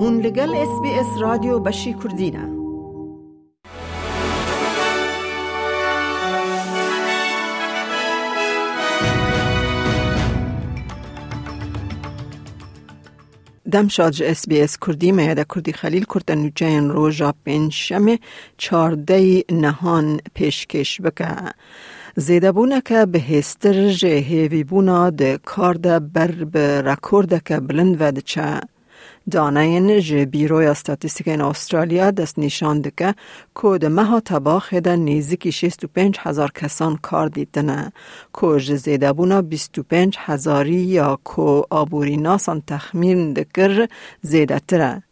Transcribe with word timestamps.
هون 0.00 0.20
لگل 0.20 0.54
اس 0.54 0.80
بی 0.82 0.90
اس 0.90 1.06
رادیو 1.20 1.58
بشی 1.58 1.94
کردینه 2.02 2.58
دم 13.72 13.88
شاد 13.88 14.22
اس 14.22 14.48
بی 14.48 14.60
اس 14.60 14.76
کردی 14.86 15.12
میاده 15.12 15.44
کردی 15.54 15.72
خلیل 15.72 16.04
کرد 16.14 16.30
نوچین 16.32 16.90
روژا 16.90 17.34
پنجشم 17.46 18.06
چارده 18.58 19.44
نهان 19.50 20.20
پیشکش 20.34 21.00
بکه. 21.00 21.36
زیده 22.16 22.52
بونه 22.52 22.80
که 22.80 23.06
به 23.06 23.20
هستر 23.20 23.88
جه 23.88 24.08
هیوی 24.08 24.64
بونا 24.64 25.10
ده 25.10 25.38
کار 25.44 25.74
ده 25.74 25.98
بر 25.98 26.30
به 26.30 26.82
رکورد 26.82 27.42
که 27.44 27.60
بلند 27.60 28.02
و 28.02 28.20
چه. 28.20 28.60
دانه 29.30 30.00
جه 30.00 30.24
بیروی 30.24 30.66
استاتیستیک 30.66 31.28
این 31.28 31.40
استرالیا 31.40 32.10
دست 32.10 32.38
نشان 32.38 32.80
دکه 32.80 33.14
که 33.62 33.78
ده 33.78 33.88
مها 33.88 34.20
تباخ 34.20 34.74
ده 34.74 34.96
نیزیکی 34.96 35.52
65 35.52 36.16
هزار 36.20 36.50
کسان 36.54 36.96
کار 37.02 37.28
دیدنه 37.28 37.92
که 38.40 38.60
جه 38.60 38.76
زیده 38.76 39.12
بونا 39.12 39.42
25 39.42 40.16
هزاری 40.18 40.74
یا 40.74 41.18
که 41.24 41.62
آبوری 41.70 42.16
ناسان 42.16 42.62
تخمین 42.66 43.32
دکر 43.32 43.88
زیده 44.22 44.60
تره. 44.68 45.02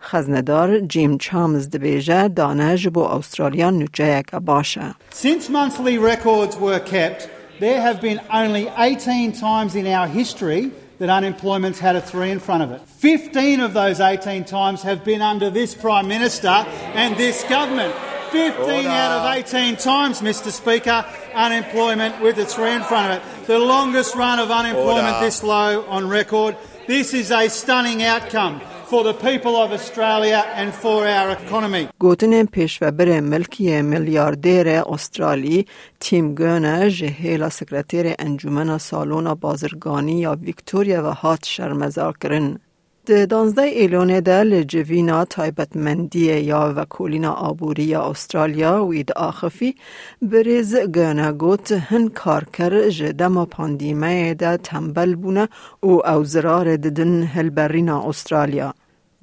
خزندار 0.00 0.80
جیم 0.80 1.18
چامز 1.18 1.70
دبیجه 1.70 2.28
دانه 2.28 2.76
جبو 2.76 3.00
استرالیا 3.00 3.70
نوچه 3.70 4.18
یک 4.18 4.34
باشه. 4.34 4.94
Since 5.10 5.48
monthly 5.48 5.98
records 5.98 6.56
were 6.56 6.80
kept, 6.80 7.28
there 7.60 7.80
have 7.80 8.00
been 8.00 8.20
only 8.30 8.68
18 8.68 9.32
times 9.32 9.74
in 9.74 9.86
our 9.86 10.08
history 10.08 10.70
that 11.04 11.10
unemployment's 11.10 11.78
had 11.78 11.96
a 11.96 12.00
three 12.00 12.30
in 12.30 12.40
front 12.40 12.62
of 12.62 12.70
it. 12.70 12.80
15 12.80 13.60
of 13.60 13.74
those 13.74 14.00
18 14.00 14.44
times 14.44 14.80
have 14.84 15.04
been 15.04 15.20
under 15.20 15.50
this 15.50 15.74
Prime 15.74 16.08
Minister 16.08 16.48
and 16.48 17.14
this 17.18 17.44
government. 17.44 17.94
15 18.30 18.86
out 18.86 19.20
of 19.20 19.36
18 19.36 19.76
times, 19.76 20.22
Mr 20.22 20.50
Speaker, 20.50 21.04
unemployment 21.34 22.22
with 22.22 22.38
a 22.38 22.46
three 22.46 22.72
in 22.72 22.82
front 22.84 23.12
of 23.12 23.18
it. 23.18 23.46
The 23.46 23.58
longest 23.58 24.14
run 24.14 24.38
of 24.38 24.50
unemployment 24.50 25.16
Order. 25.16 25.26
this 25.26 25.42
low 25.42 25.84
on 25.88 26.08
record. 26.08 26.56
This 26.86 27.12
is 27.12 27.30
a 27.30 27.50
stunning 27.50 28.02
outcome 28.02 28.62
for 28.86 29.02
the 29.04 29.14
people 29.14 29.54
of 29.56 29.72
Australia 29.72 30.40
and 30.60 30.72
for 30.72 31.06
our 31.06 31.30
economy. 31.30 31.88
گوتن 31.98 32.44
پیشوبر 32.44 33.20
ملکی 33.20 33.82
میلیاردر 33.82 34.82
استرالی 34.86 35.66
تیم 36.00 36.34
گونه 36.34 36.90
جهیلا 36.90 37.48
سکرتیر 37.48 38.14
انجمن 38.18 38.78
سالون 38.78 39.34
بازرگانی 39.34 40.20
یا 40.20 40.36
ویکتوریا 40.40 41.02
و 41.04 41.14
هات 41.14 41.44
شرمزار 41.46 42.14
کرن. 42.22 42.58
ده 43.06 43.26
دانزده 43.26 43.62
ایلون 43.62 44.20
ده 44.20 44.44
لجوینا 44.44 45.24
تایبتمندی 45.24 46.40
یا 46.40 46.74
وکولینا 46.76 47.32
آبوری 47.32 47.84
یا 47.84 48.02
استرالیا 48.10 48.86
وید 48.86 49.12
آخفی 49.12 49.76
بریز 50.22 50.76
گنه 50.76 51.32
گوت 51.32 51.72
هن 51.72 52.08
کارکر 52.08 52.88
جدما 52.88 53.46
پاندیمه 53.46 54.34
ده 54.34 54.56
تنبل 54.56 55.14
بونه 55.16 55.48
او 55.80 56.06
اوزرار 56.06 56.76
ددن 56.76 57.22
هلبرینا 57.22 58.08
استرالیا. 58.08 58.74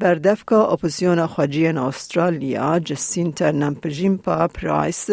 بردفکا 0.02 0.68
اپوزیون 0.68 1.26
خواجی 1.26 1.68
استرالیا 1.68 2.80
جسینتا 2.80 3.52
نمپجیمپا 3.52 4.48
پرایس 4.48 5.10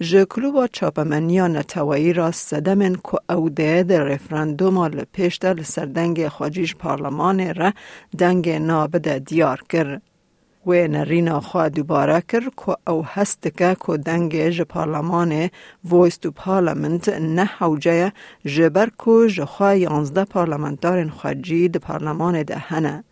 جه 0.00 0.24
کلوبا 0.24 0.66
چاپمنیا 0.66 1.48
نتوایی 1.48 2.12
را 2.12 2.30
سدمن 2.30 2.94
که 2.94 3.34
او 3.34 3.48
ده 3.48 3.82
ده 3.82 3.98
رفرندوم 3.98 4.84
لپیش 4.84 5.38
ده 5.38 5.52
لسردنگ 5.52 6.28
خواجیش 6.28 6.76
پارلمان 6.76 7.54
را 7.54 7.72
دنگ 8.18 8.48
نابده 8.48 9.18
دیار 9.18 9.62
کرد. 9.68 10.02
و 10.66 10.72
نرینا 10.72 11.40
خواه 11.40 11.68
دوباره 11.68 12.22
کر 12.28 12.40
که 12.66 12.90
او 12.90 13.04
هست 13.04 13.42
که 13.42 13.76
که 13.86 13.96
دنگ 13.96 14.50
ج 14.50 14.62
پارلمان 14.62 15.50
ویس 15.84 16.16
تو 16.16 16.30
پارلمنت 16.30 17.08
نه 17.08 17.44
حوجه 17.44 18.12
جبر 18.44 18.88
که 19.04 19.28
ج 19.28 19.44
خواه 19.44 19.78
یانزده 19.78 20.24
پارلمنتارن 20.24 21.08
خواجی 21.08 21.68
ده 21.68 21.78
پارلمان 21.78 22.42
ده 22.42 22.56
هنه. 22.56 23.04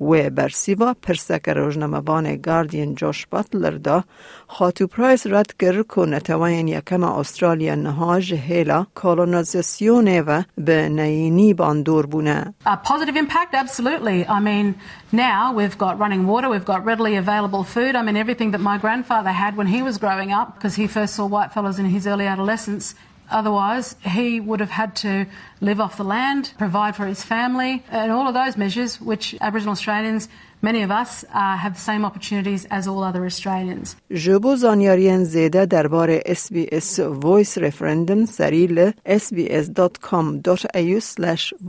و 0.00 0.30
برسیوا 0.30 0.94
پرسک 1.02 1.48
روزنامه‌بان 1.48 2.36
گاردین 2.36 2.94
جوش 2.94 3.26
باتلر 3.26 3.70
دا 3.70 4.04
خاتو 4.46 4.86
پرایس 4.86 5.26
رد 5.26 5.52
کرد 5.58 5.86
که 5.94 6.00
نتوین 6.00 6.68
یکم 6.68 7.04
استرالیا 7.04 7.74
نهاج 7.74 8.34
هیلا 8.34 8.86
کولونیزاسیون 8.94 10.20
و 10.20 10.42
به 10.58 10.88
نینی 10.88 11.54
باندور 11.54 12.06
بونه. 12.06 12.54
A 12.66 12.76
positive 12.76 13.16
impact, 13.16 13.54
absolutely. 13.54 14.26
I 14.26 14.40
mean, 14.40 14.74
now 15.12 15.52
we've 15.58 15.78
got 15.78 15.98
running 15.98 16.26
water, 16.26 16.48
we've 16.48 16.70
got 16.74 16.84
readily 16.84 17.16
available 17.16 17.64
food. 17.64 17.94
I 17.94 18.02
mean, 18.02 18.16
everything 18.16 18.50
that 18.52 18.60
my 18.60 18.78
grandfather 18.78 19.32
had 19.42 19.56
when 19.56 19.66
he 19.66 19.82
was 19.82 19.98
growing 19.98 20.30
up, 20.40 20.48
because 20.54 20.74
he 20.74 20.86
first 20.86 21.14
saw 21.14 21.28
whitefellas 21.28 21.78
in 21.78 21.86
his 21.96 22.06
early 22.12 22.26
adolescence. 22.26 22.94
Otherwise, 23.32 23.96
he 24.16 24.40
would 24.40 24.60
have 24.60 24.70
had 24.70 24.94
to 24.94 25.26
live 25.60 25.80
off 25.80 25.96
the 25.96 26.04
land, 26.04 26.52
provide 26.58 26.94
for 26.94 27.06
his 27.06 27.22
family, 27.24 27.82
and 27.90 28.12
all 28.12 28.26
of 28.28 28.34
those 28.34 28.56
measures, 28.58 29.00
which 29.00 29.34
Aboriginal 29.40 29.72
Australians, 29.72 30.28
many 30.60 30.82
of 30.82 30.90
us, 30.90 31.24
uh, 31.24 31.56
have 31.56 31.74
the 31.74 31.80
same 31.80 32.04
opportunities 32.04 32.66
as 32.66 32.86
all 32.86 33.02
other 33.02 33.24
Australians. 33.24 33.96
جبو 34.10 34.56
زانیارین 34.56 35.24
زیده 35.24 35.66
درباره 35.66 36.22
SBS 36.26 37.00
Voice 37.00 37.56
Referendum 37.56 38.24
سریل 38.24 38.92
sbs.com.au 39.06 41.00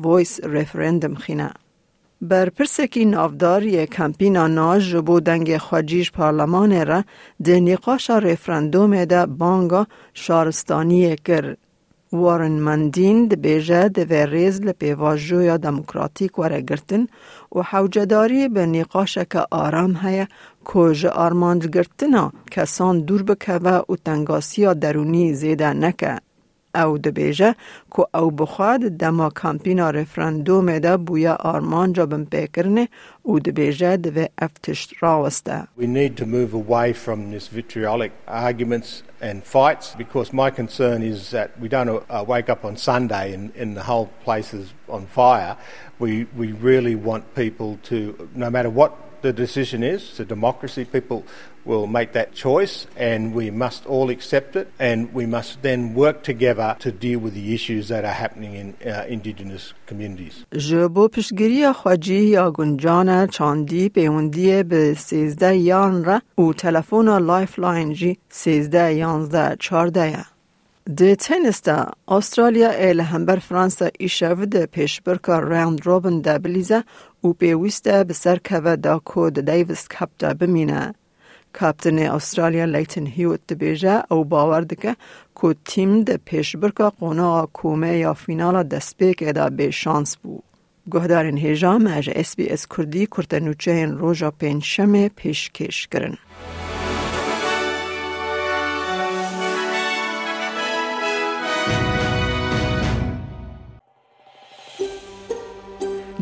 voice 0.03 0.39
referendum 0.43 1.15
خینه. 1.15 1.51
بر 2.20 2.48
پرسکی 2.48 3.04
نافدار 3.04 3.62
یک 3.62 3.90
کمپین 3.90 4.36
ناج 4.36 4.90
جبو 4.90 5.20
دنگ 5.20 5.58
خواجیش 5.58 6.12
پارلمان 6.12 6.86
را 6.86 7.04
ده 7.44 7.60
نقاش 7.60 8.10
رفرندوم 8.10 9.04
ده 9.04 9.26
بانگا 9.26 9.86
شارستانی 10.14 11.16
کرد. 11.16 11.58
وارن 12.12 12.52
مندین 12.52 13.28
ده 13.28 13.36
بیجه 13.36 13.88
ده 13.88 14.04
وریز 14.04 14.60
لپیواجویا 14.60 15.56
دموکراتیک 15.56 16.38
وره 16.38 16.60
گرتن 16.60 17.06
و 17.56 17.62
حوجداری 17.62 18.48
به 18.48 18.66
نقاش 18.66 19.18
که 19.18 19.40
آرام 19.50 19.96
هیا 20.02 20.26
کج 20.64 21.06
آرمانج 21.06 21.66
گرتنا 21.66 22.32
کسان 22.50 23.00
دور 23.00 23.22
بکه 23.22 23.52
و 23.52 23.82
تنگاسی 24.04 24.74
درونی 24.74 25.34
زیده 25.34 25.72
نکه. 25.72 26.27
او 26.75 26.97
دبیجه 26.97 27.55
که 27.95 28.17
او 28.17 28.31
بخواد 28.31 28.79
دما 28.79 29.29
کمپینا 29.29 29.89
رفرندوم 29.89 30.79
ده 30.79 30.97
بویا 30.97 31.35
آرمان 31.35 31.93
جا 31.93 32.05
بم 32.05 32.25
پیکرنه 32.25 32.87
او 33.23 33.39
دبیجه 33.39 33.97
دوی 33.97 34.27
افتشت 34.37 34.93
راوسته. 34.99 35.67
We 35.77 35.87
need 35.87 36.17
to 36.17 36.25
move 36.25 36.53
away 36.53 36.93
from 36.93 37.31
this 37.31 37.47
vitriolic 37.47 38.11
arguments 38.27 39.03
and 39.21 39.43
fights 39.43 39.95
because 39.97 40.33
my 40.33 40.49
concern 40.49 41.01
is 41.03 41.31
that 41.31 41.49
we 41.59 41.67
don't 41.69 41.89
uh, 41.89 42.23
wake 42.27 42.49
up 42.49 42.65
on 42.65 42.75
Sunday 42.75 43.33
and, 43.33 43.55
and 43.55 43.77
the 43.77 43.83
whole 43.83 44.09
place 44.25 44.53
is 44.53 44.73
on 44.89 45.05
fire. 45.05 45.55
We, 45.99 46.25
we 46.35 46.51
really 46.51 46.95
want 46.95 47.23
people 47.35 47.79
to, 47.83 48.29
no 48.35 48.49
matter 48.49 48.69
what 48.69 48.91
the 49.23 49.33
decision 49.33 49.83
is, 49.83 50.01
it's 50.09 50.19
a 50.19 50.25
democracy, 50.25 50.83
people 50.85 51.23
will 51.65 51.87
make 51.87 52.11
that 52.11 52.33
choice 52.33 52.75
and 52.97 53.33
we 53.33 53.49
must 53.49 53.85
all 53.85 54.09
accept 54.09 54.55
it 54.55 54.67
and 54.79 55.13
we 55.13 55.25
must 55.25 55.61
then 55.61 55.93
work 55.93 56.17
together 56.23 56.75
to 56.79 56.91
deal 56.91 57.19
with 57.19 57.33
the 57.33 57.53
issues 57.53 57.87
that 57.87 58.03
are 58.03 58.19
happening 58.25 58.53
in 58.61 58.67
uh, 58.85 59.05
Indigenous 59.07 59.73
communities. 59.85 60.45
جبو 60.57 61.07
پشگیری 61.07 61.71
خواجی 61.71 62.23
یا 62.23 62.51
گنجان 62.51 63.27
چاندی 63.27 63.89
پیوندی 63.89 64.63
به 64.63 64.93
سیزده 64.93 65.55
یان 65.55 66.03
را 66.03 66.21
او 66.35 66.53
تلفون 66.53 67.09
لایف 67.09 67.59
لاین 67.59 67.93
جی 67.93 68.17
سیزده 68.29 68.93
یانزده 68.93 69.55
چارده 69.59 70.25
ده 70.97 71.15
تنستا 71.15 71.91
استرالیا 72.07 72.69
ایل 72.69 72.99
همبر 72.99 73.35
فرانسا 73.35 73.89
ایشو 73.99 74.45
ده 74.45 74.65
پیشبرکا 74.65 75.39
راوند 75.39 75.85
روبن 75.85 76.21
ده 76.21 76.37
بلیزه 76.37 76.83
او 77.20 77.32
پیوسته 77.32 78.04
به 78.04 78.14
سر 78.14 78.36
که 78.36 78.60
دا 78.60 78.98
کود 78.98 79.40
دیویس 79.40 79.88
کپ 79.88 80.08
ده 80.18 80.34
بمینه. 80.34 80.94
کاپتن 81.52 81.98
استرالیا 81.98 82.64
لیتن 82.64 83.06
هیوت 83.06 83.52
بیجه 83.52 84.02
او 84.10 84.24
باور 84.24 84.60
دکه 84.60 84.96
که 85.42 85.56
تیم 85.64 86.02
ده 86.02 86.16
پیشبرکا 86.16 86.90
قونا 86.90 87.48
کومه 87.52 87.96
یا 87.98 88.14
فینالا 88.14 88.62
دسپیک 88.62 89.24
ادا 89.26 89.50
به 89.50 89.70
شانس 89.70 90.16
بو. 90.16 90.40
گهدارین 90.92 91.38
هیجام 91.38 91.86
از 91.86 92.08
اس 92.08 92.36
بی 92.36 92.48
اس 92.48 92.66
کردی 92.66 93.06
کرتنوچه 93.06 93.70
این 93.70 93.98